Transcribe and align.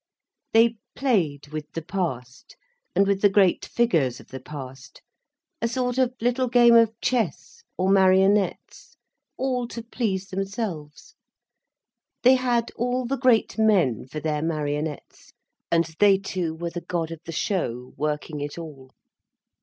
They 0.53 0.77
played 0.95 1.49
with 1.49 1.73
the 1.73 1.83
past, 1.83 2.57
and 2.95 3.05
with 3.05 3.21
the 3.21 3.29
great 3.29 3.63
figures 3.67 4.19
of 4.19 4.29
the 4.29 4.39
past, 4.39 5.03
a 5.61 5.67
sort 5.67 5.99
of 5.99 6.15
little 6.19 6.47
game 6.47 6.73
of 6.73 6.99
chess, 7.01 7.61
or 7.77 7.87
marionettes, 7.91 8.97
all 9.37 9.67
to 9.67 9.83
please 9.83 10.29
themselves. 10.29 11.13
They 12.23 12.33
had 12.33 12.71
all 12.75 13.05
the 13.05 13.15
great 13.15 13.59
men 13.59 14.07
for 14.07 14.19
their 14.19 14.41
marionettes, 14.41 15.33
and 15.71 15.85
they 15.99 16.17
two 16.17 16.55
were 16.55 16.71
the 16.71 16.81
God 16.81 17.11
of 17.11 17.19
the 17.25 17.31
show, 17.31 17.93
working 17.95 18.41
it 18.41 18.57
all. 18.57 18.95